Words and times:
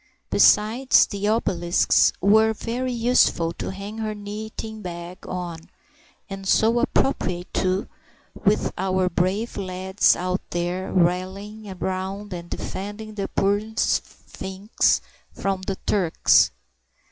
Besides, 0.31 1.05
the 1.05 1.27
obelisks 1.27 2.11
were 2.21 2.53
very 2.53 2.91
useful 2.91 3.51
to 3.53 3.71
hang 3.71 3.99
her 3.99 4.15
knitting 4.15 4.81
bag 4.81 5.27
on, 5.27 5.59
and 6.27 6.47
so 6.47 6.79
appropriate 6.79 7.53
too, 7.53 7.87
with 8.33 8.73
our 8.79 9.09
brave 9.09 9.57
lads 9.57 10.15
out 10.15 10.41
there 10.49 10.91
rallying 10.91 11.71
round 11.77 12.33
and 12.33 12.49
defending 12.49 13.13
the 13.13 13.27
poor 13.27 13.61
sphinx 13.75 15.01
from 15.33 15.61
the 15.67 15.75
Turks. 15.85 16.49